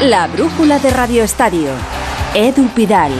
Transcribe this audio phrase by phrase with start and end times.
[0.00, 1.68] La brújula de Radio Estadio.
[2.34, 3.12] Edu Pidal.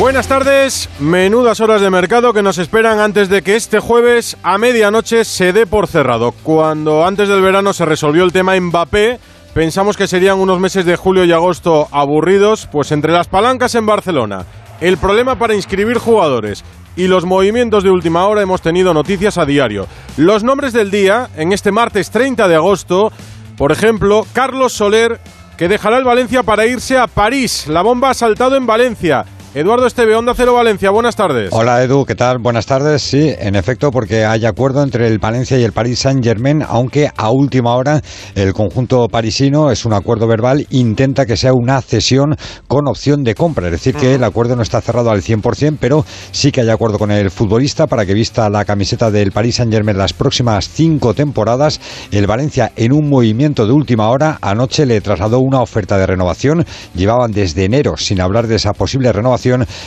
[0.00, 4.58] Buenas tardes, menudas horas de mercado que nos esperan antes de que este jueves a
[4.58, 6.32] medianoche se dé por cerrado.
[6.42, 9.20] Cuando antes del verano se resolvió el tema Mbappé,
[9.54, 13.86] pensamos que serían unos meses de julio y agosto aburridos, pues entre las palancas en
[13.86, 14.44] Barcelona,
[14.82, 16.64] el problema para inscribir jugadores
[16.96, 19.86] y los movimientos de última hora hemos tenido noticias a diario.
[20.16, 23.12] Los nombres del día, en este martes 30 de agosto,
[23.56, 25.20] por ejemplo, Carlos Soler,
[25.56, 27.68] que dejará el Valencia para irse a París.
[27.68, 29.24] La bomba ha saltado en Valencia.
[29.54, 31.50] Eduardo Esteve, Onda Cero Valencia, buenas tardes.
[31.52, 32.38] Hola Edu, ¿qué tal?
[32.38, 33.02] Buenas tardes.
[33.02, 37.30] Sí, en efecto, porque hay acuerdo entre el Valencia y el Paris Saint-Germain, aunque a
[37.30, 38.00] última hora
[38.34, 42.34] el conjunto parisino es un acuerdo verbal, intenta que sea una cesión
[42.66, 43.66] con opción de compra.
[43.66, 46.98] Es decir, que el acuerdo no está cerrado al 100%, pero sí que hay acuerdo
[46.98, 51.78] con el futbolista para que vista la camiseta del Paris Saint-Germain las próximas cinco temporadas.
[52.10, 56.64] El Valencia, en un movimiento de última hora, anoche le trasladó una oferta de renovación.
[56.94, 59.41] Llevaban desde enero sin hablar de esa posible renovación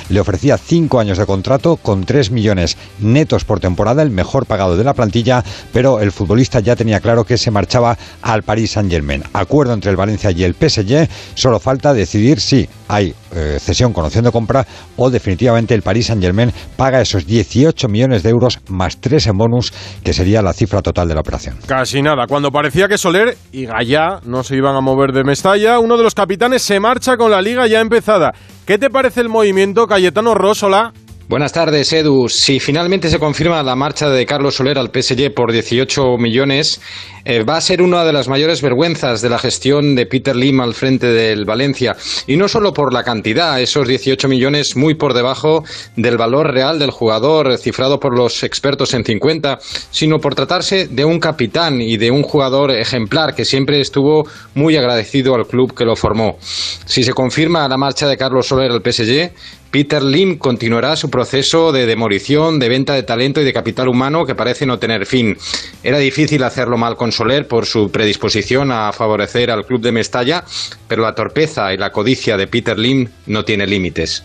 [0.09, 4.77] le ofrecía cinco años de contrato con 3 millones netos por temporada, el mejor pagado
[4.77, 9.23] de la plantilla, pero el futbolista ya tenía claro que se marchaba al Paris Saint-Germain.
[9.33, 14.05] Acuerdo entre el Valencia y el PSG, solo falta decidir si hay eh, cesión con
[14.05, 14.65] opción de compra
[14.97, 19.73] o definitivamente el Paris Saint-Germain paga esos 18 millones de euros más 3 en bonus,
[20.03, 21.57] que sería la cifra total de la operación.
[21.65, 22.27] Casi nada.
[22.27, 26.03] Cuando parecía que Soler y Gallá no se iban a mover de Mestalla, uno de
[26.03, 28.33] los capitanes se marcha con la liga ya empezada.
[28.65, 30.93] ¿Qué te parece el movimiento, Cayetano Rosola?
[31.27, 32.29] Buenas tardes, Edu.
[32.29, 36.79] Si finalmente se confirma la marcha de Carlos Soler al PSG por 18 millones,
[37.25, 40.61] eh, va a ser una de las mayores vergüenzas de la gestión de Peter Lim
[40.61, 41.95] al frente del Valencia.
[42.27, 45.63] Y no solo por la cantidad, esos 18 millones muy por debajo
[45.95, 49.57] del valor real del jugador, cifrado por los expertos en 50,
[49.89, 54.77] sino por tratarse de un capitán y de un jugador ejemplar que siempre estuvo muy
[54.77, 56.37] agradecido al club que lo formó.
[56.85, 59.31] Si se confirma la marcha de Carlos Soler al PSG,
[59.71, 64.25] Peter Lim continuará su proceso de demolición, de venta de talento y de capital humano
[64.25, 65.37] que parece no tener fin.
[65.83, 70.43] Era difícil hacerlo mal con Soler por su predisposición a favorecer al club de Mestalla,
[70.87, 74.23] pero la torpeza y la codicia de Peter Lim no tiene límites.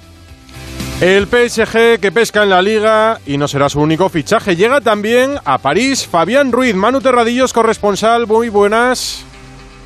[1.01, 4.55] El PSG que pesca en la liga y no será su único fichaje.
[4.55, 8.27] Llega también a París Fabián Ruiz, Manu Terradillos, corresponsal.
[8.27, 9.25] Muy buenas.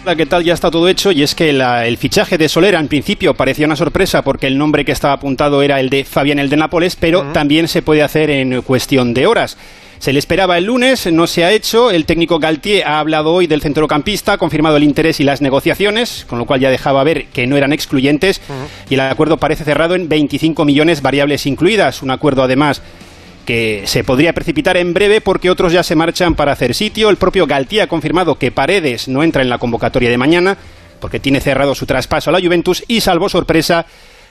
[0.07, 0.45] Hola, ¿qué tal?
[0.45, 3.75] Ya está todo hecho y es que el fichaje de Solera en principio parecía una
[3.75, 7.33] sorpresa porque el nombre que estaba apuntado era el de Fabián el de Nápoles, pero
[7.33, 9.57] también se puede hacer en cuestión de horas.
[10.01, 11.91] Se le esperaba el lunes, no se ha hecho.
[11.91, 16.27] El técnico Galtier ha hablado hoy del centrocampista, ha confirmado el interés y las negociaciones,
[16.29, 18.43] con lo cual ya dejaba ver que no eran excluyentes.
[18.91, 22.03] Y el acuerdo parece cerrado en 25 millones variables incluidas.
[22.03, 22.83] Un acuerdo además
[23.45, 27.11] que se podría precipitar en breve porque otros ya se marchan para hacer sitio.
[27.11, 30.59] El propio Galtier ha confirmado que Paredes no entra en la convocatoria de mañana
[31.01, 33.87] porque tiene cerrado su traspaso a la Juventus y salvo sorpresa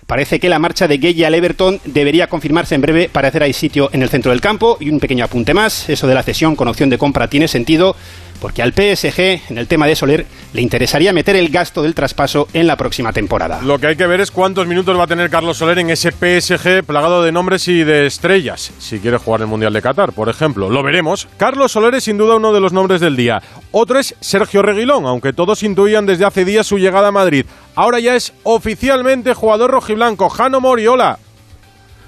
[0.08, 3.54] Parece que la marcha de Gay al Everton debería confirmarse en breve para hacer ahí
[3.54, 4.78] sitio en el centro del campo.
[4.80, 7.96] Y un pequeño apunte más, eso de la cesión con opción de compra tiene sentido
[8.44, 12.50] porque al PSG, en el tema de Soler, le interesaría meter el gasto del traspaso
[12.52, 13.62] en la próxima temporada.
[13.62, 16.12] Lo que hay que ver es cuántos minutos va a tener Carlos Soler en ese
[16.12, 20.28] PSG plagado de nombres y de estrellas, si quiere jugar el Mundial de Qatar, por
[20.28, 20.70] ejemplo.
[20.70, 21.30] Lo veremos.
[21.38, 23.42] Carlos Soler es sin duda uno de los nombres del día.
[23.72, 27.46] Otro es Sergio Reguilón, aunque todos intuían desde hace días su llegada a Madrid.
[27.76, 30.28] Ahora ya es oficialmente jugador rojiblanco.
[30.28, 30.86] Jano Mori,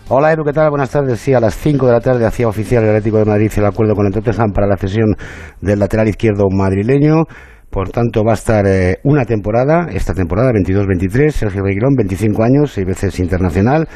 [0.10, 0.32] hola.
[0.32, 0.70] Edu, ¿qué tal?
[0.70, 1.20] Buenas tardes.
[1.20, 3.96] Sí, a las 5 de la tarde hacía oficial el Atlético de Madrid el acuerdo
[3.96, 5.16] con el Tottenham para la cesión
[5.62, 7.24] del lateral izquierdo madrileño.
[7.70, 12.72] Por tanto, va a estar eh, una temporada, esta temporada 22-23, Sergio Reguilón, 25 años,
[12.72, 13.88] seis veces internacional,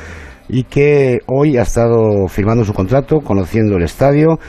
[0.49, 4.39] y que hoy ha estado firmando su contrato, conociendo el estadio,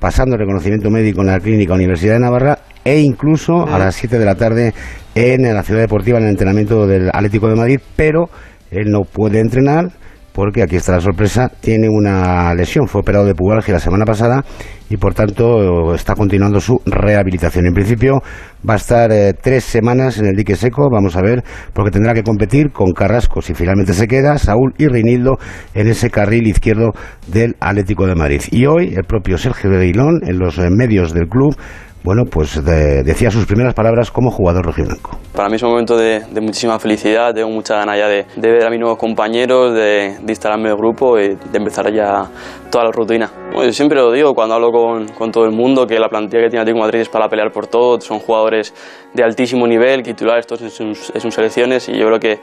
[0.00, 4.24] pasando reconocimiento médico en la Clínica Universidad de Navarra e incluso a las 7 de
[4.24, 4.72] la tarde
[5.14, 8.30] en la Ciudad Deportiva en el entrenamiento del Atlético de Madrid, pero
[8.70, 9.99] él no puede entrenar
[10.32, 14.44] porque aquí está la sorpresa, tiene una lesión, fue operado de pubalgia la semana pasada
[14.88, 17.66] y por tanto está continuando su rehabilitación.
[17.66, 18.22] En principio
[18.68, 22.12] va a estar eh, tres semanas en el dique seco, vamos a ver, porque tendrá
[22.12, 25.38] que competir con Carrasco si finalmente se queda, Saúl y Reinildo
[25.74, 26.90] en ese carril izquierdo
[27.28, 28.42] del Atlético de Madrid.
[28.50, 31.56] Y hoy el propio Sergio Reguilón en los eh, medios del club
[32.02, 35.18] bueno, pues decía sus primeras palabras como jugador rojiblanco.
[35.34, 38.70] Para mí es un momento de, muchísima felicidad, tengo mucha ganas ya de, ver a
[38.70, 42.28] mis nuevos compañeros, de, instalarme en el grupo y de empezar ya
[42.70, 43.30] toda la rutina.
[43.52, 46.48] Yo siempre lo digo cuando hablo con, con, todo el mundo, que la plantilla que
[46.48, 48.74] tiene Atlético Madrid es para pelear por todo, son jugadores
[49.14, 52.38] de altísimo nivel, titulares todos en sus selecciones y yo creo que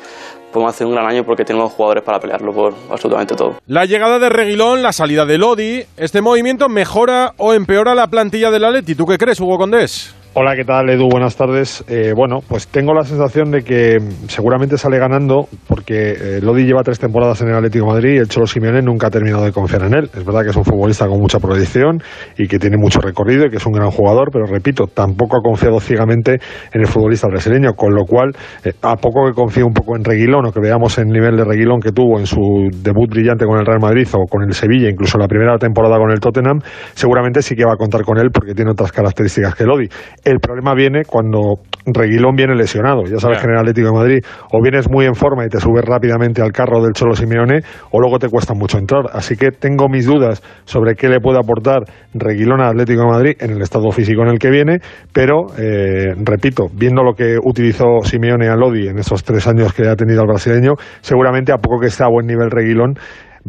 [0.51, 3.55] podemos hacer un gran año porque tenemos jugadores para pelearlo por absolutamente todo.
[3.67, 8.51] La llegada de Reguilón, la salida de Lodi, ¿este movimiento mejora o empeora la plantilla
[8.51, 8.95] del Atleti?
[8.95, 10.15] ¿Tú qué crees, Hugo Condés?
[10.39, 11.09] Hola, ¿qué tal, Edu?
[11.09, 11.83] Buenas tardes.
[11.87, 13.97] Eh, bueno, pues tengo la sensación de que
[14.27, 18.27] seguramente sale ganando porque eh, Lodi lleva tres temporadas en el Atlético Madrid y el
[18.27, 20.11] Cholo Simeone nunca ha terminado de confiar en él.
[20.15, 22.03] Es verdad que es un futbolista con mucha proyección
[22.37, 25.41] y que tiene mucho recorrido y que es un gran jugador, pero repito, tampoco ha
[25.41, 26.33] confiado ciegamente
[26.71, 28.29] en el futbolista brasileño, con lo cual,
[28.63, 31.45] eh, a poco que confíe un poco en Reguilón o que veamos el nivel de
[31.45, 34.87] Reguilón que tuvo en su debut brillante con el Real Madrid o con el Sevilla,
[34.87, 36.59] incluso la primera temporada con el Tottenham,
[36.93, 39.89] seguramente sí que va a contar con él porque tiene otras características que Lodi.
[40.27, 43.03] El problema viene cuando Reguilón viene lesionado.
[43.05, 44.19] Ya sabes que en el Atlético de Madrid
[44.51, 48.01] o vienes muy en forma y te subes rápidamente al carro del Cholo Simeone o
[48.01, 49.05] luego te cuesta mucho entrar.
[49.13, 51.83] Así que tengo mis dudas sobre qué le puede aportar
[52.13, 54.79] Reguilón al Atlético de Madrid en el estado físico en el que viene,
[55.13, 59.87] pero eh, repito, viendo lo que utilizó Simeone a Lodi en esos tres años que
[59.87, 62.95] ha tenido al brasileño, seguramente a poco que esté a buen nivel Reguilón,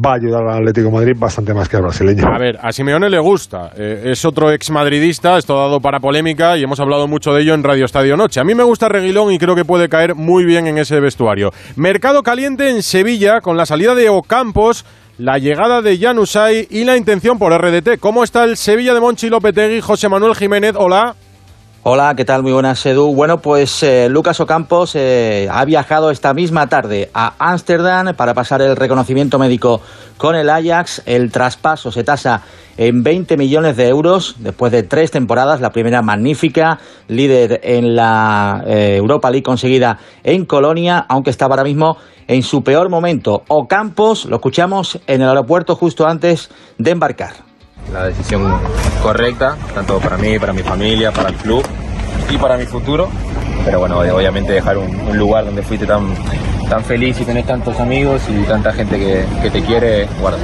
[0.04, 2.26] va a ayudar al Atlético Madrid bastante más que al brasileño.
[2.26, 3.72] A ver, a Simeone le gusta.
[3.76, 7.54] Eh, es otro ex madridista, esto dado para polémica y hemos hablado mucho de ello
[7.54, 8.40] en Radio Estadio Noche.
[8.40, 11.50] A mí me gusta Reguilón y creo que puede caer muy bien en ese vestuario.
[11.76, 14.84] Mercado caliente en Sevilla con la salida de Ocampos.
[15.18, 17.98] La llegada de Janusay y la intención por RDT.
[17.98, 19.80] ¿Cómo está el Sevilla de Monchi Lopetegui?
[19.80, 21.16] José Manuel Jiménez, hola.
[21.84, 22.42] Hola, ¿qué tal?
[22.42, 23.14] Muy buenas, Edu.
[23.14, 28.60] Bueno, pues eh, Lucas Ocampos eh, ha viajado esta misma tarde a Ámsterdam para pasar
[28.62, 29.80] el reconocimiento médico
[30.16, 31.02] con el Ajax.
[31.06, 32.42] El traspaso se tasa
[32.76, 35.60] en 20 millones de euros después de tres temporadas.
[35.60, 41.64] La primera magnífica, líder en la eh, Europa League conseguida en Colonia, aunque estaba ahora
[41.64, 41.96] mismo
[42.26, 43.44] en su peor momento.
[43.46, 47.47] Ocampos, lo escuchamos en el aeropuerto justo antes de embarcar
[47.93, 48.43] la decisión
[49.02, 51.64] correcta, tanto para mí, para mi familia, para el club
[52.31, 53.08] y para mi futuro.
[53.64, 56.14] Pero bueno, obviamente dejar un, lugar donde fuiste tan,
[56.69, 60.37] tan feliz y tenés tantos amigos y tanta gente que, te quiere, bueno,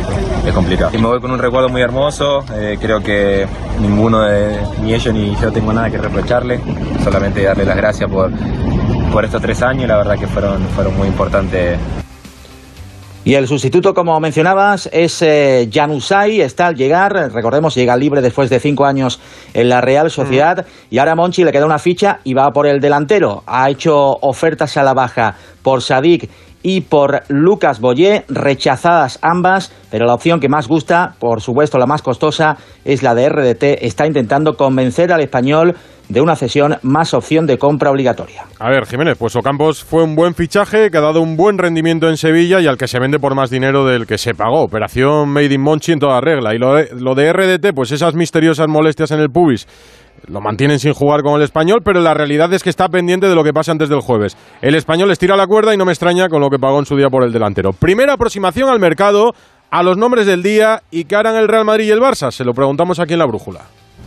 [0.47, 0.91] es complicado.
[0.95, 3.47] Y me voy con un recuerdo muy hermoso, eh, creo que
[3.81, 6.61] ninguno de ni ellos ni yo tengo nada que reprocharle,
[7.03, 8.31] solamente darle las gracias por,
[9.13, 11.79] por estos tres años, la verdad que fueron, fueron muy importantes
[13.25, 18.51] y el sustituto, como mencionabas, es eh, Janusay, está al llegar, recordemos, llega libre después
[18.51, 19.19] de cinco años
[19.55, 22.81] en la Real Sociedad, y ahora Monchi le queda una ficha y va por el
[22.81, 23.43] delantero.
[23.47, 26.29] Ha hecho ofertas a la baja por Sadik
[26.65, 31.85] y por Lucas Boyé, rechazadas ambas, pero la opción que más gusta, por supuesto la
[31.85, 32.57] más costosa,
[32.87, 33.85] es la de RDT.
[33.85, 35.75] Está intentando convencer al español
[36.09, 38.45] de una cesión más opción de compra obligatoria.
[38.59, 42.09] A ver, Jiménez, pues Ocampos fue un buen fichaje que ha dado un buen rendimiento
[42.09, 44.63] en Sevilla y al que se vende por más dinero del que se pagó.
[44.63, 46.55] Operación Made in Monchi en toda regla.
[46.55, 49.67] Y lo de, lo de RDT, pues esas misteriosas molestias en el pubis
[50.27, 53.35] lo mantienen sin jugar con el español, pero la realidad es que está pendiente de
[53.35, 54.37] lo que pasa antes del jueves.
[54.63, 56.97] El español estira la cuerda y no me extraña con lo que pagó en su
[56.97, 57.73] día por el delantero.
[57.73, 59.35] Primera aproximación al mercado,
[59.71, 62.31] a los nombres del día y qué harán el Real Madrid y el Barça.
[62.31, 63.63] Se lo preguntamos aquí en la brújula.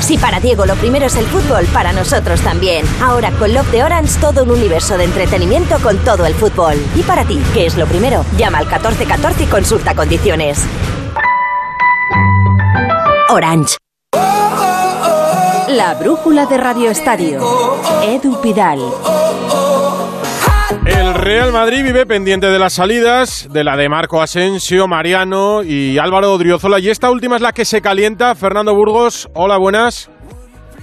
[0.00, 2.86] Si para Diego lo primero es el fútbol, para nosotros también.
[3.02, 6.76] Ahora con Love de Orange todo un universo de entretenimiento con todo el fútbol.
[6.94, 8.24] Y para ti, ¿qué es lo primero?
[8.36, 10.64] Llama al 1414 y consulta condiciones.
[13.30, 13.76] Orange.
[15.68, 17.42] La brújula de Radio Estadio.
[18.02, 18.80] Edu Pidal.
[20.70, 25.96] El Real Madrid vive pendiente de las salidas, de la de Marco Asensio, Mariano y
[25.96, 26.78] Álvaro Odriozola.
[26.78, 28.34] Y esta última es la que se calienta.
[28.34, 30.10] Fernando Burgos, hola, buenas.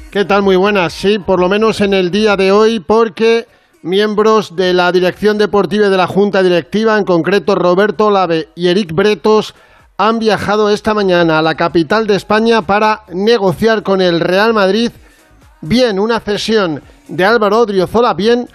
[0.09, 0.41] ¿Qué tal?
[0.41, 0.93] Muy buenas.
[0.93, 3.47] Sí, por lo menos en el día de hoy, porque
[3.83, 8.69] miembros de la dirección deportiva y de la junta directiva, en concreto Roberto Lave y
[8.69, 9.53] Eric Bretos,
[9.97, 14.91] han viajado esta mañana a la capital de España para negociar con el Real Madrid
[15.61, 18.47] bien una cesión de Álvaro Odriozola, bien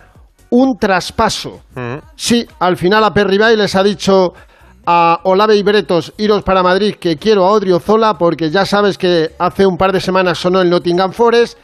[0.51, 1.61] un traspaso.
[1.75, 1.97] Mm.
[2.17, 4.35] Sí, al final a Perribay les ha dicho
[4.87, 9.31] a Olave y Bretos iros para Madrid que quiero a Odriozola porque ya sabes que
[9.39, 11.59] hace un par de semanas sonó el Nottingham Forest.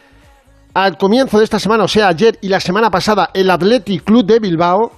[0.75, 4.27] Al comienzo de esta semana, o sea, ayer y la semana pasada, el Athletic Club
[4.27, 4.93] de Bilbao,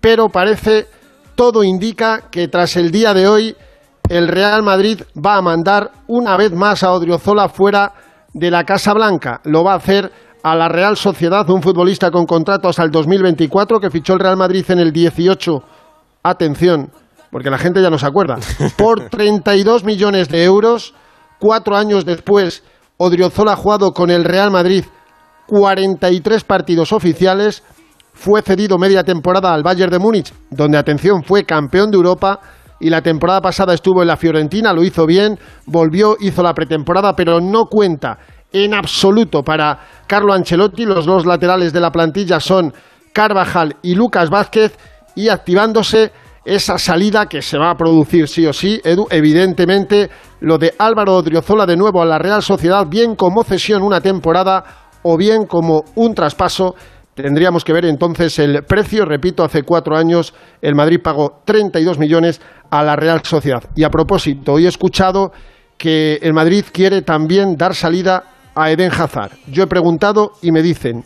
[0.00, 0.88] pero parece,
[1.36, 3.56] todo indica que tras el día de hoy,
[4.08, 7.92] el Real Madrid va a mandar una vez más a Odriozola fuera
[8.34, 9.40] de la Casa Blanca.
[9.44, 10.10] Lo va a hacer
[10.42, 14.36] a la Real Sociedad, un futbolista con contrato hasta el 2024 que fichó el Real
[14.36, 15.62] Madrid en el 18.
[16.24, 16.90] Atención,
[17.30, 18.38] porque la gente ya no se acuerda.
[18.76, 20.94] Por 32 millones de euros,
[21.38, 22.64] cuatro años después,
[22.96, 24.84] Odriozola ha jugado con el Real Madrid
[25.46, 27.62] 43 partidos oficiales,
[28.12, 32.40] fue cedido media temporada al Bayern de Múnich, donde, atención, fue campeón de Europa
[32.80, 37.14] y la temporada pasada estuvo en la Fiorentina, lo hizo bien, volvió, hizo la pretemporada,
[37.14, 38.18] pero no cuenta
[38.52, 40.84] en absoluto para Carlo Ancelotti.
[40.84, 42.72] Los dos laterales de la plantilla son
[43.12, 44.76] Carvajal y Lucas Vázquez
[45.14, 46.12] y activándose
[46.44, 51.16] esa salida que se va a producir sí o sí, Edu, evidentemente lo de Álvaro
[51.16, 54.64] Odriozola de nuevo a la Real Sociedad, bien como cesión una temporada
[55.02, 56.74] o bien como un traspaso.
[57.14, 59.04] Tendríamos que ver entonces el precio.
[59.04, 62.40] Repito, hace cuatro años el Madrid pagó 32 millones
[62.70, 63.62] a la Real Sociedad.
[63.76, 65.30] Y a propósito, hoy he escuchado
[65.76, 69.32] que el Madrid quiere también dar salida a Eden Hazard.
[69.46, 71.04] Yo he preguntado y me dicen,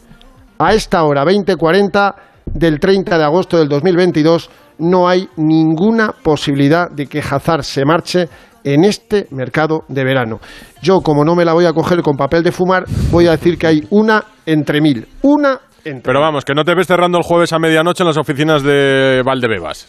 [0.59, 2.15] a esta hora, 20.40
[2.47, 8.29] del 30 de agosto del 2022, no hay ninguna posibilidad de que Hazard se marche
[8.65, 10.41] en este mercado de verano.
[10.83, 13.59] Yo, como no me la voy a coger con papel de fumar, voy a decir
[13.59, 15.07] que hay una entre mil.
[15.23, 18.17] Una entre Pero vamos, que no te ves cerrando el jueves a medianoche en las
[18.17, 19.89] oficinas de Valdebebas.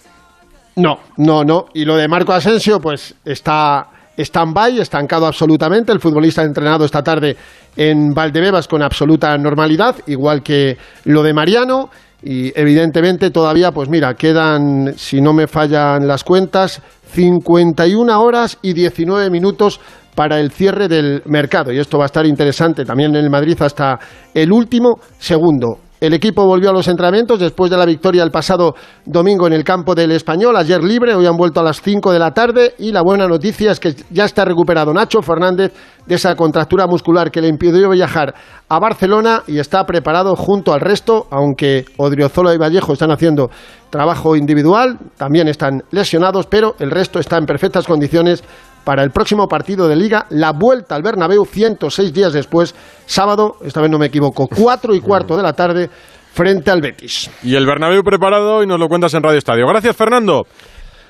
[0.76, 1.66] No, no, no.
[1.74, 3.88] Y lo de Marco Asensio, pues está
[4.18, 5.92] stand-by, estancado absolutamente.
[5.92, 7.36] El futbolista ha entrenado esta tarde
[7.76, 11.90] en Valdebebas con absoluta normalidad, igual que lo de Mariano.
[12.24, 16.82] Y evidentemente todavía, pues mira, quedan, si no me fallan las cuentas,
[17.12, 19.80] 51 horas y 19 minutos
[20.16, 21.72] para el cierre del mercado.
[21.72, 24.00] Y esto va a estar interesante también en el Madrid hasta
[24.34, 25.78] el último segundo.
[26.00, 29.63] El equipo volvió a los entrenamientos después de la victoria el pasado domingo en el
[29.63, 32.92] campo del Español, ayer libre, hoy han vuelto a las 5 de la tarde y
[32.92, 35.74] la buena noticia es que ya está recuperado Nacho Fernández
[36.06, 38.36] de esa contractura muscular que le impidió viajar
[38.70, 43.50] a Barcelona y está preparado junto al resto, aunque Odriozola y Vallejo están haciendo
[43.89, 48.44] trabajo individual, también están lesionados, pero el resto está en perfectas condiciones
[48.88, 52.74] para el próximo partido de Liga, la vuelta al Bernabéu 106 días después,
[53.06, 55.89] sábado, esta vez no me equivoco, 4 y cuarto de la tarde,
[56.32, 57.29] frente al Betis.
[57.44, 59.67] Y el Bernabéu preparado y nos lo cuentas en Radio Estadio.
[59.67, 60.48] Gracias, Fernando.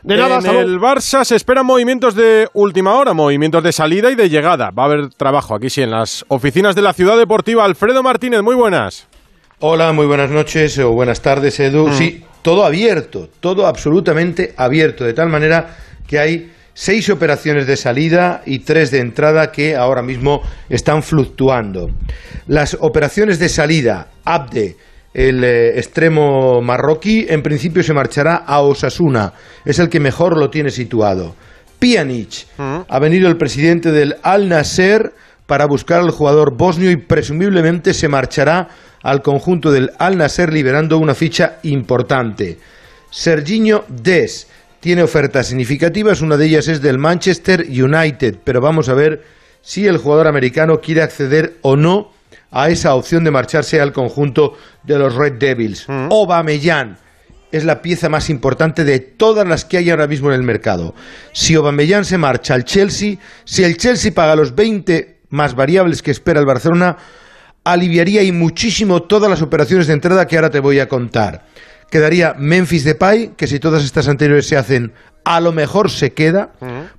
[0.01, 0.59] De nada, en salud.
[0.61, 4.71] el Barça se esperan movimientos de última hora, movimientos de salida y de llegada.
[4.71, 7.63] Va a haber trabajo aquí sí en las oficinas de la Ciudad Deportiva.
[7.63, 9.05] Alfredo Martínez, muy buenas.
[9.59, 11.93] Hola, muy buenas noches o buenas tardes, Edu.
[11.93, 18.43] Sí, todo abierto, todo absolutamente abierto, de tal manera que hay seis operaciones de salida
[18.45, 21.89] y tres de entrada que ahora mismo están fluctuando.
[22.45, 24.77] Las operaciones de salida, Abde,
[25.11, 29.33] el eh, extremo marroquí, en principio se marchará a Osasuna,
[29.65, 31.35] es el que mejor lo tiene situado.
[31.79, 35.13] Pjanic, ha venido el presidente del Al Nasser
[35.47, 38.67] para buscar al jugador bosnio y presumiblemente se marchará
[39.01, 42.59] al conjunto del Al Nasser liberando una ficha importante.
[43.09, 44.47] Serginho Des
[44.79, 49.23] tiene ofertas significativas, una de ellas es del Manchester United, pero vamos a ver
[49.61, 52.11] si el jugador americano quiere acceder o no
[52.51, 55.87] a esa opción de marcharse al conjunto de los Red Devils.
[55.89, 56.97] Aubameyang
[57.51, 60.93] es la pieza más importante de todas las que hay ahora mismo en el mercado.
[61.33, 66.11] Si Aubameyang se marcha al Chelsea, si el Chelsea paga los 20 más variables que
[66.11, 66.97] espera el Barcelona,
[67.63, 71.45] aliviaría y muchísimo todas las operaciones de entrada que ahora te voy a contar.
[71.89, 76.51] Quedaría Memphis Depay, que si todas estas anteriores se hacen, a lo mejor se queda,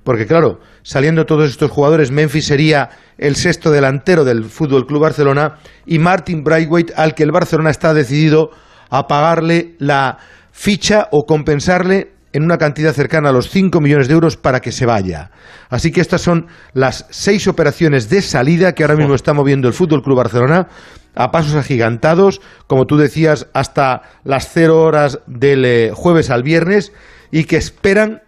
[0.03, 5.57] porque claro, saliendo todos estos jugadores, Memphis sería el sexto delantero del Fútbol Club Barcelona
[5.85, 8.51] y Martin Braithwaite, al que el Barcelona está decidido
[8.91, 10.17] a pagarle la
[10.51, 14.71] ficha o compensarle en una cantidad cercana a los 5 millones de euros para que
[14.71, 15.31] se vaya.
[15.69, 19.73] Así que estas son las seis operaciones de salida que ahora mismo está moviendo el
[19.73, 20.67] Fútbol Club Barcelona
[21.15, 26.91] a pasos agigantados, como tú decías, hasta las cero horas del eh, jueves al viernes
[27.31, 28.21] y que esperan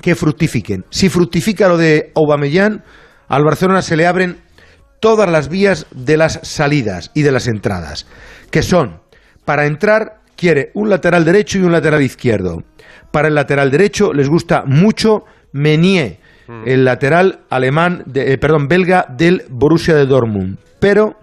[0.00, 0.84] que fructifiquen.
[0.90, 2.82] Si fructifica lo de Aubameyang,
[3.28, 4.38] al Barcelona se le abren
[5.00, 8.06] todas las vías de las salidas y de las entradas,
[8.50, 9.00] que son,
[9.44, 12.62] para entrar quiere un lateral derecho y un lateral izquierdo.
[13.12, 16.18] Para el lateral derecho les gusta mucho Menier,
[16.64, 20.58] el lateral alemán, de- eh, perdón, belga del Borussia de Dortmund.
[20.78, 21.14] Pero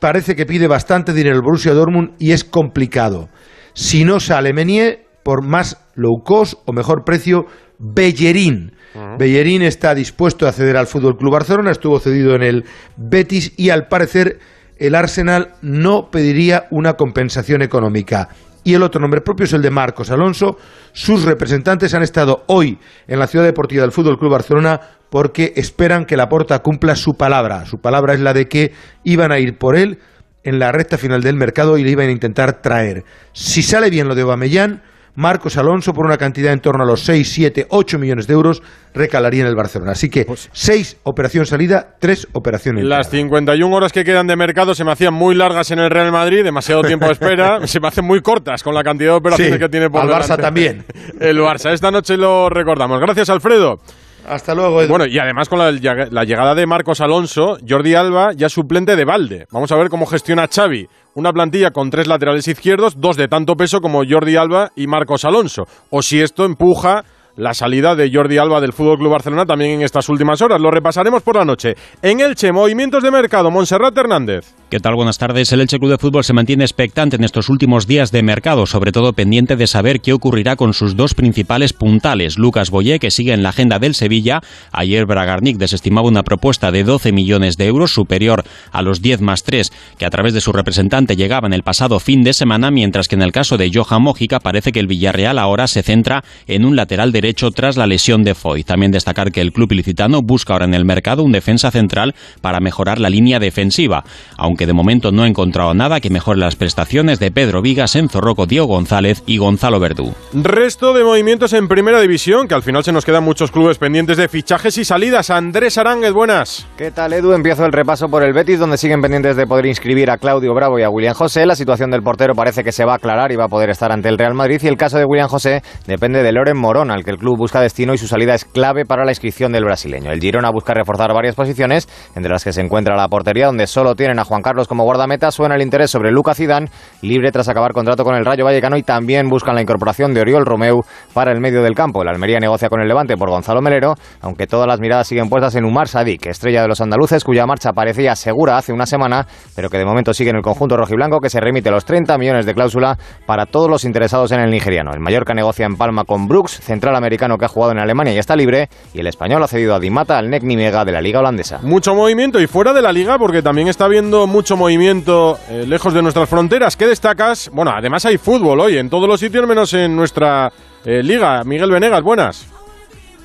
[0.00, 3.28] parece que pide bastante dinero el Borussia Dortmund y es complicado.
[3.74, 7.46] Si no sale Menier, por más low cost o mejor precio,
[7.78, 8.72] Bellerín.
[9.18, 12.64] Bellerín está dispuesto a ceder al Fútbol Club Barcelona, estuvo cedido en el
[12.96, 14.38] Betis y al parecer
[14.78, 18.28] el Arsenal no pediría una compensación económica.
[18.66, 20.58] Y el otro nombre propio es el de Marcos Alonso.
[20.90, 26.04] Sus representantes han estado hoy en la Ciudad Deportiva del Fútbol Club Barcelona porque esperan
[26.04, 27.64] que Laporta cumpla su palabra.
[27.64, 28.72] Su palabra es la de que
[29.04, 30.00] iban a ir por él
[30.42, 33.04] en la recta final del mercado y le iban a intentar traer.
[33.32, 34.82] Si sale bien lo de Aubameyang,
[35.16, 38.62] Marcos Alonso por una cantidad en torno a los 6, 7, 8 millones de euros
[38.94, 39.92] recalaría en el Barcelona.
[39.92, 42.98] Así que 6 operación salida, 3 operación entrada.
[42.98, 46.12] Las 51 horas que quedan de mercado se me hacían muy largas en el Real
[46.12, 49.54] Madrid, demasiado tiempo de espera, se me hacen muy cortas con la cantidad de operaciones
[49.54, 50.32] Sí, que tiene por al delante.
[50.32, 50.84] Barça también.
[51.20, 53.00] El Barça, esta noche lo recordamos.
[53.00, 53.80] Gracias, Alfredo.
[54.26, 54.86] Hasta luego.
[54.88, 59.04] Bueno, y además con la, la llegada de Marcos Alonso, Jordi Alba ya suplente de
[59.04, 59.46] Valde.
[59.52, 63.54] Vamos a ver cómo gestiona Xavi una plantilla con tres laterales izquierdos, dos de tanto
[63.54, 65.64] peso como Jordi Alba y Marcos Alonso.
[65.90, 67.04] O si esto empuja
[67.36, 70.60] la salida de Jordi Alba del Fútbol Club Barcelona también en estas últimas horas.
[70.60, 71.76] Lo repasaremos por la noche.
[72.02, 74.54] En Elche, movimientos de mercado, Monserrat Hernández.
[74.70, 74.96] ¿Qué tal?
[74.96, 75.52] Buenas tardes.
[75.52, 78.90] El Elche Club de Fútbol se mantiene expectante en estos últimos días de mercado, sobre
[78.90, 82.36] todo pendiente de saber qué ocurrirá con sus dos principales puntales.
[82.36, 84.40] Lucas Boyé, que sigue en la agenda del Sevilla.
[84.72, 89.44] Ayer Bragarnik desestimaba una propuesta de 12 millones de euros, superior a los 10 más
[89.44, 93.14] 3 que a través de su representante llegaban el pasado fin de semana, mientras que
[93.14, 96.74] en el caso de Johan Mójica parece que el Villarreal ahora se centra en un
[96.74, 98.62] lateral derecho tras la lesión de Foy.
[98.62, 102.60] También destacar que el club ilicitano busca ahora en el mercado un defensa central para
[102.60, 104.04] mejorar la línea defensiva,
[104.36, 108.20] aunque de momento no ha encontrado nada que mejore las prestaciones de Pedro Vigas, Enzo
[108.20, 110.14] Rocco, Diego González y Gonzalo Verdú.
[110.32, 114.16] Resto de movimientos en Primera División, que al final se nos quedan muchos clubes pendientes
[114.16, 115.30] de fichajes y salidas.
[115.30, 116.66] Andrés Aránguez, buenas.
[116.76, 117.32] ¿Qué tal, Edu?
[117.32, 120.78] Empiezo el repaso por el Betis, donde siguen pendientes de poder inscribir a Claudio Bravo
[120.78, 121.44] y a William José.
[121.44, 123.90] La situación del portero parece que se va a aclarar y va a poder estar
[123.90, 124.60] ante el Real Madrid.
[124.62, 127.62] Y el caso de William José depende de Loren Morón, al que el club busca
[127.62, 130.12] destino y su salida es clave para la inscripción del brasileño.
[130.12, 133.94] El Girona busca reforzar varias posiciones, entre las que se encuentra la portería, donde solo
[133.94, 135.30] tienen a Juan Carlos como guardameta.
[135.30, 136.68] Suena el interés sobre Luca Zidane,
[137.00, 140.44] libre tras acabar contrato con el Rayo Vallecano, y también buscan la incorporación de Oriol
[140.44, 140.82] Romeu
[141.14, 142.02] para el medio del campo.
[142.02, 145.54] El Almería negocia con el Levante por Gonzalo Melero, aunque todas las miradas siguen puestas
[145.54, 149.70] en Umar Sadik, estrella de los andaluces, cuya marcha parecía segura hace una semana, pero
[149.70, 152.52] que de momento sigue en el conjunto rojiblanco, que se remite los 30 millones de
[152.52, 154.90] cláusula para todos los interesados en el nigeriano.
[154.92, 158.18] El Mallorca negocia en Palma con Brooks, central americano que ha jugado en Alemania y
[158.18, 161.20] está libre, y el español ha cedido a Dimata al NEC Nimega de la liga
[161.20, 161.60] holandesa.
[161.62, 165.94] Mucho movimiento y fuera de la liga, porque también está habiendo mucho movimiento eh, lejos
[165.94, 166.76] de nuestras fronteras.
[166.76, 167.50] ¿Qué destacas?
[167.52, 170.50] Bueno, además hay fútbol hoy en todos los sitios menos en nuestra
[170.84, 171.42] eh, liga.
[171.44, 172.52] Miguel Venegas, buenas.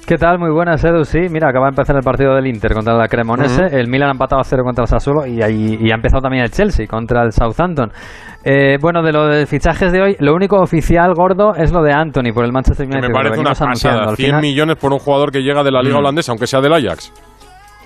[0.06, 0.40] ¿Qué tal?
[0.40, 1.06] Muy buenas, Edu.
[1.06, 3.68] Sí, mira, acaba de empezar el partido del Inter contra la Cremonese.
[3.72, 6.44] El Milan ha empatado a cero contra el Sassuolo y, ahí, y ha empezado también
[6.44, 7.92] el Chelsea contra el Southampton.
[8.44, 11.94] Eh, bueno, de lo de fichajes de hoy, lo único oficial gordo es lo de
[11.94, 13.08] Anthony por el Manchester Que United.
[13.10, 14.04] me lo parece una pasada.
[14.10, 16.00] Al 100 final- millones por un jugador que llega de la liga Mm.
[16.00, 17.14] holandesa, aunque sea del Ajax.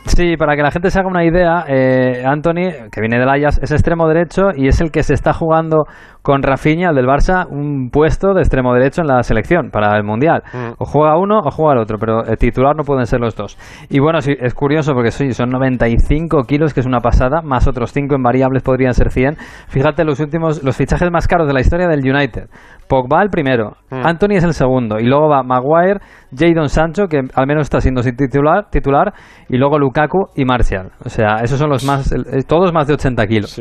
[0.06, 3.60] Sí, para que la gente se haga una idea, eh, Anthony, que viene del Ajax,
[3.62, 5.86] es extremo derecho y es el que se está jugando
[6.26, 10.04] con Rafinha, el del Barça, un puesto de extremo derecho en la selección para el
[10.04, 10.42] Mundial.
[10.52, 10.74] Mm.
[10.80, 13.60] O juega uno o juega el otro, pero el titular no pueden ser los dos.
[13.92, 17.68] Y bueno, sí, es curioso porque sí, son 95 kilos, que es una pasada, más
[17.68, 19.36] otros 5 en variables podrían ser 100.
[19.68, 22.50] Fíjate los últimos, los fichajes más caros de la historia del United.
[22.88, 24.06] Pogba el primero, Mm.
[24.06, 26.00] Anthony es el segundo, y luego va Maguire,
[26.36, 29.14] Jadon Sancho, que al menos está siendo sin titular, titular,
[29.48, 30.92] y luego Lukaku y Martial.
[31.04, 33.60] O sea, esos son los más, eh, todos más de 80 kilos.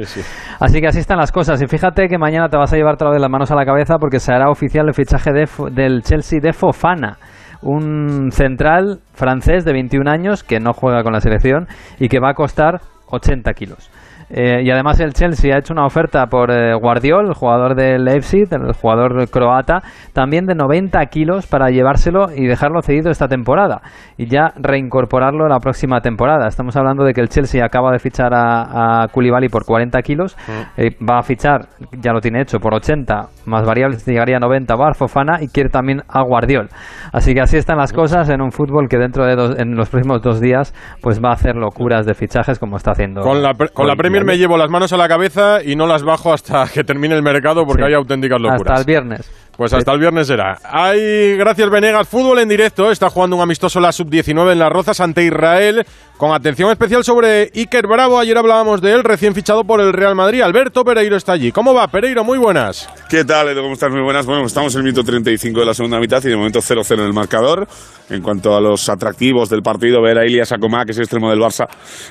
[0.61, 1.61] Así que así están las cosas.
[1.63, 3.99] Y fíjate que mañana te vas a llevar otra vez las manos a la cabeza
[3.99, 7.19] porque se hará oficial el fichaje del Chelsea de Fofana.
[7.63, 11.67] Un central francés de 21 años que no juega con la selección
[11.99, 13.91] y que va a costar 80 kilos.
[14.31, 18.05] Eh, y además el Chelsea ha hecho una oferta por eh, Guardiol, el jugador del
[18.05, 19.83] Leipzig, el jugador croata,
[20.13, 23.81] también de 90 kilos para llevárselo y dejarlo cedido esta temporada
[24.17, 26.47] y ya reincorporarlo la próxima temporada.
[26.49, 30.37] Estamos hablando de que el Chelsea acaba de fichar a, a Koulibaly por 40 kilos,
[30.77, 31.67] eh, va a fichar,
[32.01, 35.49] ya lo tiene hecho, por 80 más variables, llegaría a 90 va a Fofana y
[35.49, 36.69] quiere también a Guardiol.
[37.13, 39.89] Así que así están las cosas en un fútbol que dentro de dos- en los
[39.91, 43.23] próximos dos días pues va a hacer locuras de fichajes como está haciendo.
[43.23, 43.99] Con la, pre- con la hoy.
[44.21, 47.15] Premier me llevo las manos a la cabeza y no las bajo hasta que termine
[47.15, 47.89] el mercado porque Sí.
[47.89, 48.71] hay auténticas locuras.
[48.71, 49.31] Hasta el viernes.
[49.57, 50.59] Pues hasta el viernes será.
[50.65, 52.91] Hay, gracias Venegas, fútbol en directo.
[52.91, 55.87] Está jugando un amistoso la sub-19 en Las Rozas ante Israel.
[56.17, 58.19] Con atención especial sobre Iker Bravo.
[58.19, 60.43] Ayer hablábamos de él, recién fichado por el Real Madrid.
[60.43, 61.51] Alberto Pereiro está allí.
[61.51, 62.23] ¿Cómo va, Pereiro?
[62.23, 62.89] Muy buenas.
[63.09, 63.63] ¿Qué tal, Edu?
[63.63, 63.91] ¿Cómo estás?
[63.91, 64.25] Muy buenas.
[64.25, 67.07] Bueno, estamos en el minuto 35 de la segunda mitad y de momento 0-0 en
[67.07, 67.67] el marcador.
[68.11, 71.41] En cuanto a los atractivos del partido, ver a Ilias que es el extremo del
[71.41, 71.67] Barça,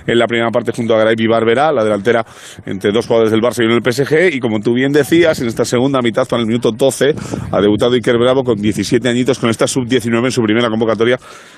[0.07, 2.25] en la primera parte junto a Garay y Barberá, la delantera
[2.65, 4.33] entre dos jugadores del Barça y uno del PSG.
[4.33, 7.13] Y como tú bien decías, en esta segunda mitad, para el minuto 12,
[7.51, 11.17] ha debutado Iker Bravo con 17 añitos con esta sub-19 en su primera convocatoria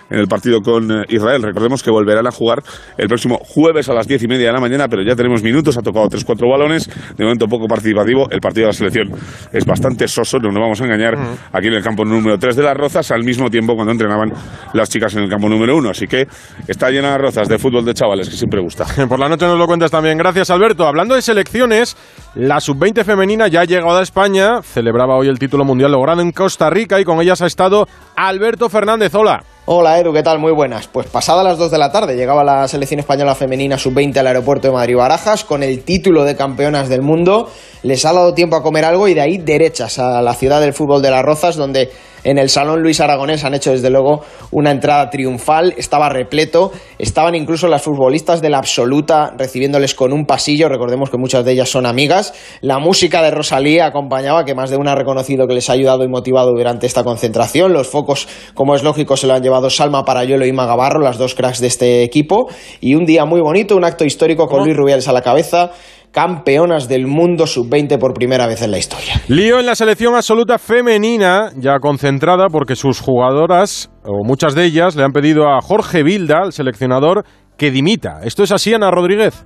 [0.09, 1.41] en el partido con eh, Israel.
[1.43, 2.61] Recordemos que volverán a jugar
[2.97, 5.77] el próximo jueves a las 10 y media de la mañana, pero ya tenemos minutos,
[5.77, 8.27] ha tocado 3-4 balones, de momento poco participativo.
[8.29, 9.11] El partido de la selección
[9.51, 11.15] es bastante soso, no nos vamos a engañar,
[11.51, 14.31] aquí en el campo número 3 de las Rozas, al mismo tiempo cuando entrenaban
[14.73, 15.89] las chicas en el campo número 1.
[15.89, 16.27] Así que
[16.67, 18.85] está llena de rozas de fútbol de chavales, que siempre gusta.
[19.09, 20.17] Por la noche nos lo cuentas también.
[20.17, 20.88] Gracias, Alberto.
[20.88, 21.97] Hablando de selecciones,
[22.35, 24.61] la sub-20 femenina ya ha llegado a España.
[24.61, 28.69] Celebraba hoy el título mundial logrado en Costa Rica y con ellas ha estado Alberto
[28.69, 29.13] Fernández.
[29.15, 29.43] Hola.
[29.65, 30.38] Hola Edu, ¿qué tal?
[30.38, 30.88] Muy buenas.
[30.88, 34.67] Pues pasada las 2 de la tarde llegaba la selección española femenina sub-20 al aeropuerto
[34.67, 37.49] de Madrid-Barajas con el título de campeonas del mundo.
[37.82, 40.73] Les ha dado tiempo a comer algo y de ahí derechas a la ciudad del
[40.73, 41.89] fútbol de las Rozas donde
[42.25, 47.35] en el Salón Luis Aragonés han hecho desde luego una entrada triunfal, estaba repleto, estaban
[47.35, 51.69] incluso las futbolistas de la absoluta recibiéndoles con un pasillo, recordemos que muchas de ellas
[51.69, 55.69] son amigas, la música de Rosalía acompañaba, que más de una ha reconocido que les
[55.69, 59.43] ha ayudado y motivado durante esta concentración, los focos, como es lógico, se lo han
[59.43, 62.49] llevado Salma Parayuelo y Magabarro, las dos cracks de este equipo,
[62.81, 65.71] y un día muy bonito, un acto histórico con Luis Rubiales a la cabeza,
[66.15, 69.21] campeonas del mundo sub-20 por primera vez en la historia.
[69.28, 74.95] Lío en la selección absoluta femenina, ya concentrada porque sus jugadoras, o muchas de ellas,
[74.95, 77.25] le han pedido a Jorge Vilda, el seleccionador,
[77.58, 78.21] que dimita.
[78.23, 79.43] ¿Esto es así, Ana Rodríguez?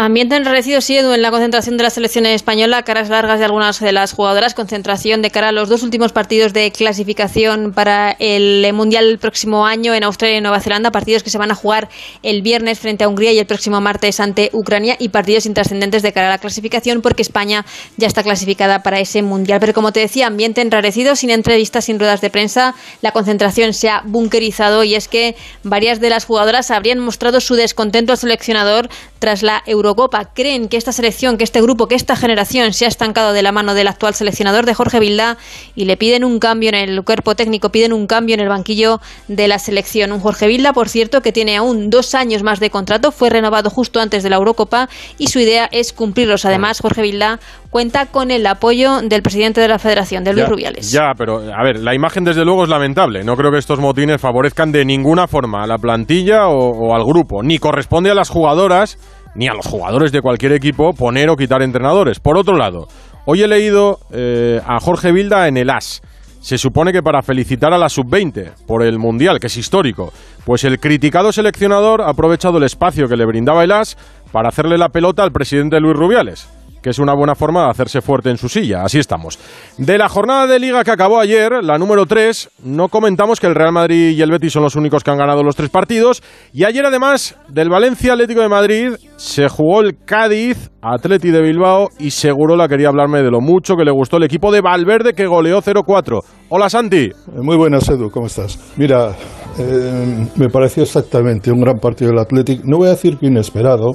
[0.00, 3.80] Ambiente enrarecido sí, Edu, en la concentración de la selección española, caras largas de algunas
[3.80, 8.72] de las jugadoras, concentración de cara a los dos últimos partidos de clasificación para el
[8.72, 11.90] Mundial el próximo año en Australia y Nueva Zelanda, partidos que se van a jugar
[12.22, 14.96] el viernes frente a Hungría y el próximo martes ante Ucrania.
[14.98, 17.66] Y partidos intrascendentes de cara a la clasificación porque España
[17.98, 19.60] ya está clasificada para ese Mundial.
[19.60, 23.90] Pero como te decía, ambiente enrarecido, sin entrevistas, sin ruedas de prensa, la concentración se
[23.90, 28.88] ha bunkerizado y es que varias de las jugadoras habrían mostrado su descontento al seleccionador
[29.20, 30.24] tras la Eurocopa.
[30.34, 33.52] Creen que esta selección, que este grupo, que esta generación se ha estancado de la
[33.52, 35.36] mano del actual seleccionador de Jorge Vilda
[35.76, 39.00] y le piden un cambio en el cuerpo técnico, piden un cambio en el banquillo
[39.28, 40.10] de la selección.
[40.10, 43.70] Un Jorge Vilda, por cierto, que tiene aún dos años más de contrato, fue renovado
[43.70, 46.46] justo antes de la Eurocopa y su idea es cumplirlos.
[46.46, 50.90] Además, Jorge Vilda cuenta con el apoyo del presidente de la Federación, de Luis Rubiales.
[50.90, 53.22] Ya, pero a ver, la imagen desde luego es lamentable.
[53.22, 57.04] No creo que estos motines favorezcan de ninguna forma a la plantilla o, o al
[57.04, 58.98] grupo, ni corresponde a las jugadoras
[59.34, 62.20] ni a los jugadores de cualquier equipo poner o quitar entrenadores.
[62.20, 62.88] Por otro lado,
[63.24, 66.02] hoy he leído eh, a Jorge Vilda en el AS.
[66.40, 70.12] Se supone que para felicitar a la sub-20 por el Mundial, que es histórico,
[70.44, 73.98] pues el criticado seleccionador ha aprovechado el espacio que le brindaba el AS
[74.32, 76.48] para hacerle la pelota al presidente Luis Rubiales
[76.82, 78.82] que es una buena forma de hacerse fuerte en su silla.
[78.82, 79.38] Así estamos.
[79.78, 83.54] De la jornada de liga que acabó ayer, la número 3, no comentamos que el
[83.54, 86.22] Real Madrid y el Betis son los únicos que han ganado los tres partidos.
[86.52, 91.88] Y ayer, además, del Valencia Atlético de Madrid, se jugó el Cádiz Atleti de Bilbao
[91.98, 95.12] y seguro la quería hablarme de lo mucho que le gustó el equipo de Valverde
[95.12, 96.20] que goleó 0-4.
[96.48, 97.10] Hola Santi.
[97.34, 98.58] Muy buenas Edu, ¿cómo estás?
[98.76, 99.14] Mira,
[99.58, 102.64] eh, me pareció exactamente un gran partido del Athletic.
[102.64, 103.92] No voy a decir que inesperado,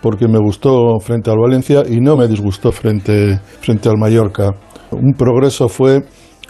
[0.00, 4.50] porque me gustó frente al Valencia y no me disgustó frente, frente al Mallorca.
[4.90, 6.02] Un progreso fue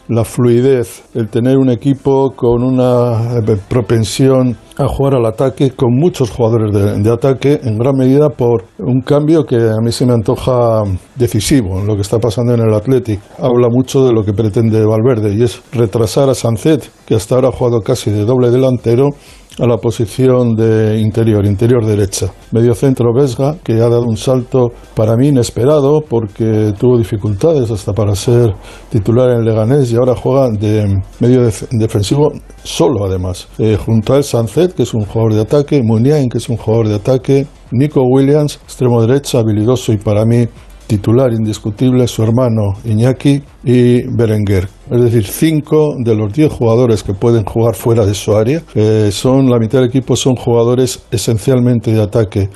[0.08, 6.30] la fluidez, el tener un equipo con una propensión a jugar al ataque, con muchos
[6.30, 10.14] jugadores de, de, ataque, en gran medida por un cambio que a mí se me
[10.14, 10.82] antoja
[11.16, 13.20] decisivo lo que está pasando en el Athletic.
[13.38, 17.48] Habla mucho de lo que pretende Valverde y es retrasar a Sancet, que hasta ahora
[17.48, 19.10] ha jugado casi de doble delantero,
[19.58, 22.32] a la posición de interior, interior derecha.
[22.52, 27.92] Medio centro Vesga, que ha dado un salto para mí inesperado porque tuvo dificultades hasta
[27.92, 28.54] para ser
[28.90, 33.48] titular en Leganés y ahora juega de medio def defensivo solo además.
[33.58, 36.56] Eh, junto a él Sancet, que es un jugador de ataque, Muniain, que es un
[36.56, 40.46] jugador de ataque, Nico Williams, extremo derecha, habilidoso y para mí
[40.88, 44.68] titular indiscutible su hermano Iñaki y Berenguer.
[44.90, 49.10] Es decir, cinco de los diez jugadores que pueden jugar fuera de su área eh,
[49.12, 52.48] son la mitad del equipo son jugadores esencialmente de ataque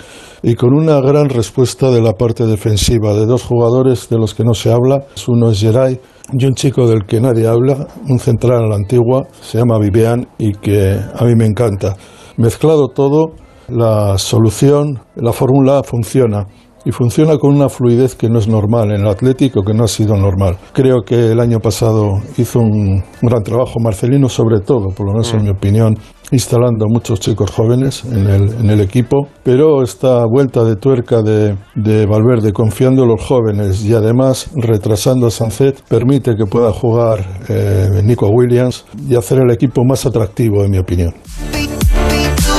[0.42, 4.45] y con una gran respuesta de la parte defensiva de dos jugadores de los que
[4.45, 5.05] no se habla.
[5.29, 6.01] Uno es Geray
[6.33, 10.27] y un chico del que nadie habla, un central a la antigua, se llama Vivian
[10.38, 11.95] y que a mí me encanta.
[12.38, 13.35] Mezclado todo,
[13.68, 16.47] la solución, la fórmula funciona
[16.85, 19.88] y funciona con una fluidez que no es normal en el Atlético, que no ha
[19.88, 20.57] sido normal.
[20.73, 25.33] Creo que el año pasado hizo un gran trabajo Marcelino, sobre todo, por lo menos
[25.35, 25.97] en mi opinión,
[26.31, 31.57] instalando muchos chicos jóvenes en el, en el equipo, pero esta vuelta de tuerca de,
[31.75, 37.25] de, Valverde confiando en los jóvenes y además retrasando a Sancet permite que pueda jugar
[37.49, 41.14] eh, Nico Williams y hacer el equipo más atractivo, en mi opinión.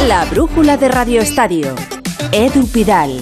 [0.08, 1.74] La brújula de Radio Estadio.
[2.32, 3.22] Edu Pidal.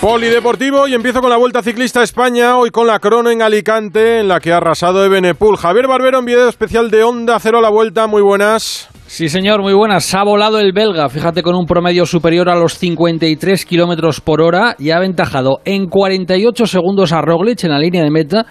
[0.00, 4.20] Polideportivo y empiezo con la Vuelta Ciclista a España, hoy con la crono en Alicante,
[4.20, 5.56] en la que ha arrasado Ebenepul.
[5.56, 8.88] Javier Barbero en video especial de Onda Cero la Vuelta, muy buenas.
[9.10, 10.14] Sí, señor, muy buenas.
[10.14, 14.76] Ha volado el belga, fíjate, con un promedio superior a los 53 kilómetros por hora
[14.78, 18.44] y ha aventajado en 48 segundos a Roglic en la línea de meta,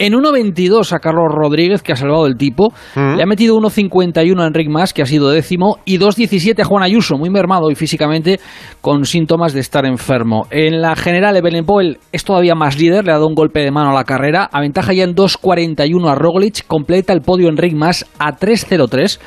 [0.00, 3.18] en 1.22 a Carlos Rodríguez, que ha salvado el tipo, Mm.
[3.18, 6.82] le ha metido 1.51 a Enric Mas, que ha sido décimo, y 2.17 a Juan
[6.82, 8.40] Ayuso, muy mermado y físicamente
[8.80, 10.48] con síntomas de estar enfermo.
[10.50, 13.70] En la general, Evelyn Poel es todavía más líder, le ha dado un golpe de
[13.70, 18.04] mano a la carrera, aventaja ya en 2.41 a Roglic, completa el podio Enric Mas
[18.18, 19.20] a 3.03.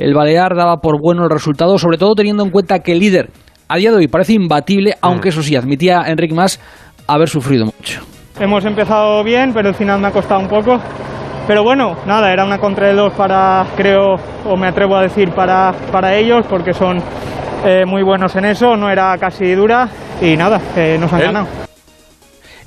[0.00, 3.28] El Balear daba por bueno el resultado, sobre todo teniendo en cuenta que el líder
[3.68, 6.58] a día de hoy parece imbatible, aunque eso sí, admitía Enric Mas
[7.06, 8.00] haber sufrido mucho.
[8.40, 10.80] Hemos empezado bien, pero el final me ha costado un poco.
[11.46, 14.14] Pero bueno, nada, era una contra de dos para, creo,
[14.46, 16.96] o me atrevo a decir, para, para ellos, porque son
[17.66, 19.86] eh, muy buenos en eso, no era casi dura
[20.22, 21.69] y nada, eh, nos han ganado.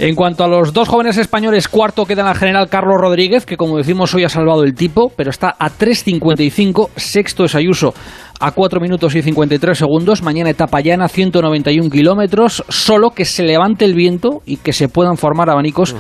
[0.04, 3.56] En cuanto a los dos jóvenes españoles, cuarto queda en la general Carlos Rodríguez, que
[3.56, 6.90] como decimos hoy ha salvado el tipo, pero está a 3.55.
[6.98, 7.94] Sexto es Ayuso
[8.38, 10.22] a 4 minutos y 53 segundos.
[10.22, 12.66] Mañana etapa llana, 191 kilómetros.
[12.68, 15.96] Solo que se levante el viento y que se puedan formar abanicos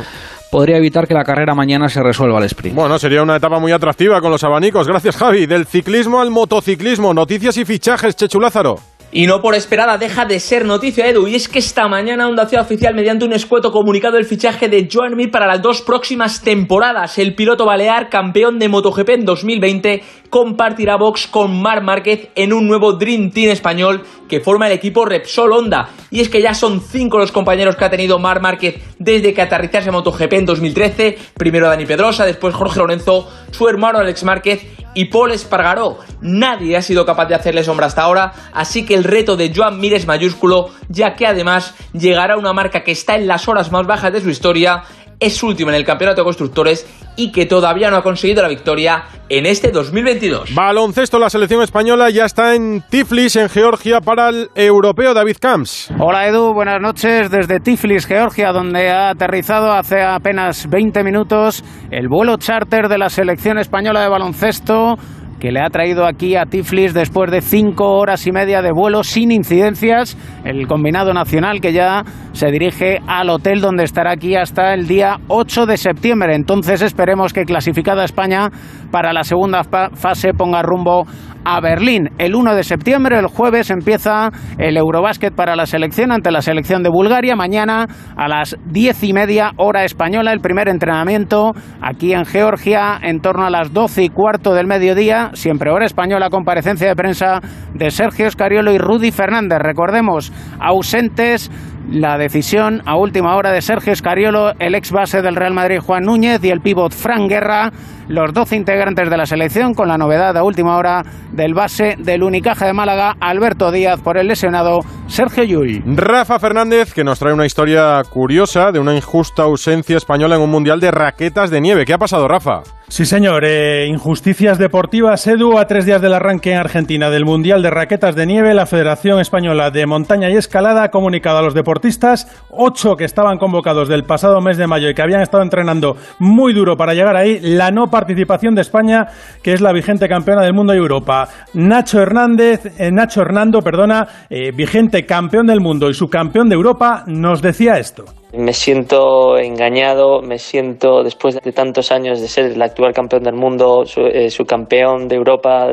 [0.51, 2.75] podría evitar que la carrera mañana se resuelva al sprint.
[2.75, 4.85] Bueno, sería una etapa muy atractiva con los abanicos.
[4.85, 5.45] Gracias, Javi.
[5.45, 8.75] Del ciclismo al motociclismo, noticias y fichajes, Chechu Lázaro.
[9.15, 12.47] Y no por esperada deja de ser noticia, Edu, y es que esta mañana Onda
[12.47, 16.41] Ciudad Oficial, mediante un escueto comunicado, el fichaje de Joan Mir para las dos próximas
[16.41, 17.19] temporadas.
[17.19, 22.67] El piloto balear, campeón de MotoGP en 2020, compartirá box con Marc Márquez en un
[22.67, 25.89] nuevo Dream Team español que forma el equipo Repsol Honda.
[26.09, 29.43] Y es que ya son cinco los compañeros que ha tenido Marc Márquez desde que
[29.43, 31.17] aterrizase a MotoGP en 2013.
[31.35, 34.65] Primero Dani Pedrosa, después Jorge Lorenzo, su hermano Alex Márquez
[34.95, 35.99] y Paul Espargaró.
[36.21, 39.79] Nadie ha sido capaz de hacerle sombra hasta ahora, así que el reto de Joan
[39.79, 43.85] Mir es mayúsculo, ya que además llegará una marca que está en las horas más
[43.85, 44.83] bajas de su historia,
[45.23, 49.05] es último en el campeonato de constructores y que todavía no ha conseguido la victoria
[49.29, 50.53] en este 2022.
[50.53, 55.91] Baloncesto, la selección española ya está en Tiflis, en Georgia, para el europeo David Camps.
[55.97, 62.09] Hola Edu, buenas noches desde Tiflis, Georgia, donde ha aterrizado hace apenas 20 minutos el
[62.09, 64.97] vuelo charter de la selección española de baloncesto
[65.43, 69.03] que le ha traído aquí a Tiflis después de cinco horas y media de vuelo
[69.03, 74.73] sin incidencias, el combinado nacional que ya se dirige al hotel donde estará aquí hasta
[74.73, 76.33] el día 8 de septiembre.
[76.33, 78.51] Entonces esperemos que clasificada España
[78.93, 81.07] para la segunda fa- fase ponga rumbo
[81.45, 82.09] a Berlín.
[82.19, 84.29] El 1 de septiembre, el jueves, empieza
[84.59, 87.35] el Eurobásquet para la selección ante la selección de Bulgaria.
[87.35, 93.19] Mañana a las diez y media hora española, el primer entrenamiento aquí en Georgia en
[93.19, 95.31] torno a las doce y cuarto del mediodía.
[95.33, 97.41] Siempre hora española, comparecencia de prensa
[97.73, 99.57] de Sergio Escariolo y Rudy Fernández.
[99.59, 101.49] Recordemos, ausentes
[101.89, 106.03] la decisión a última hora de Sergio Escariolo, el ex base del Real Madrid Juan
[106.03, 107.71] Núñez y el pívot Fran Guerra,
[108.07, 112.23] los 12 integrantes de la selección, con la novedad a última hora del base del
[112.23, 115.83] Unicaja de Málaga, Alberto Díaz, por el lesionado Sergio Llull.
[115.85, 120.51] Rafa Fernández, que nos trae una historia curiosa de una injusta ausencia española en un
[120.51, 121.85] mundial de raquetas de nieve.
[121.85, 122.63] ¿Qué ha pasado, Rafa?
[122.93, 123.43] Sí, señor.
[123.43, 125.25] Eh, injusticias deportivas.
[125.25, 128.67] Edu, a tres días del arranque en Argentina del Mundial de Raquetas de Nieve, la
[128.67, 133.89] Federación Española de Montaña y Escalada ha comunicado a los deportistas, ocho que estaban convocados
[133.89, 137.39] del pasado mes de mayo y que habían estado entrenando muy duro para llegar ahí,
[137.41, 139.07] la no participación de España,
[139.41, 141.27] que es la vigente campeona del mundo y Europa.
[141.55, 147.05] Nacho Hernández, eh, Nacho Hernando, perdona, eh, vigente campeón del mundo y subcampeón de Europa,
[147.07, 148.05] nos decía esto.
[148.35, 153.35] Me siento engañado, me siento, después de tantos años de ser el actual campeón del
[153.35, 155.67] mundo, su, eh, de Europa,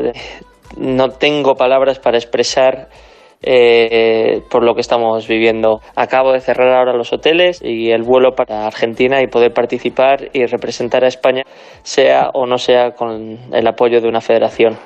[0.77, 2.89] no tengo palabras para expresar
[3.43, 5.81] eh, por lo que estamos viviendo.
[5.97, 10.45] Acabo de cerrar ahora los hoteles y el vuelo para Argentina y poder participar y
[10.45, 11.45] representar a España,
[11.83, 14.77] sea o no sea con el apoyo de una federación.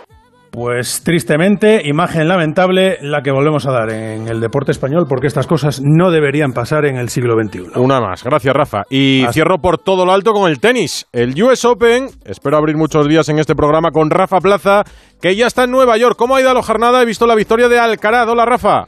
[0.55, 5.49] Pues tristemente, imagen lamentable la que volvemos a dar en el deporte español, porque estas
[5.49, 7.73] cosas no deberían pasar en el siglo XXI.
[7.75, 8.85] Una más, gracias Rafa.
[8.88, 11.09] Y cierro por todo lo alto con el tenis.
[11.12, 14.85] El US Open, espero abrir muchos días en este programa con Rafa Plaza,
[15.21, 16.14] que ya está en Nueva York.
[16.17, 17.03] ¿Cómo ha ido la jornada?
[17.03, 18.29] He visto la victoria de Alcaraz.
[18.29, 18.87] Hola Rafa.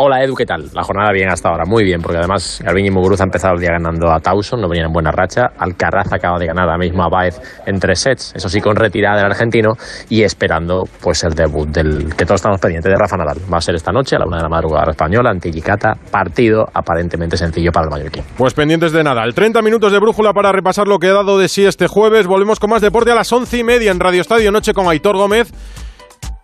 [0.00, 0.70] Hola Edu, ¿qué tal?
[0.74, 3.72] La jornada bien hasta ahora, muy bien, porque además Garbiñe Muguruza ha empezado el día
[3.72, 5.46] ganando a Towson, no venía en buena racha.
[5.58, 9.16] Alcaraz acaba de ganar ahora mismo a Baez en tres sets, eso sí con retirada
[9.16, 9.72] del argentino
[10.08, 13.38] y esperando pues el debut del que todos estamos pendientes de Rafa Nadal.
[13.52, 16.68] Va a ser esta noche a la una de la madrugada española, ante Yicata, partido
[16.72, 18.22] aparentemente sencillo para el mallorquín.
[18.36, 19.24] Pues pendientes de nada.
[19.24, 22.28] El 30 minutos de brújula para repasar lo que ha dado de sí este jueves.
[22.28, 25.16] Volvemos con más deporte a las once y media en Radio Estadio Noche con Aitor
[25.16, 25.52] Gómez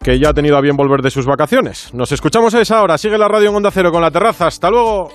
[0.05, 1.93] que ya ha tenido a bien volver de sus vacaciones.
[1.95, 2.99] Nos escuchamos a esa hora.
[2.99, 4.47] Sigue la radio en Onda Cero con la terraza.
[4.47, 5.09] Hasta luego.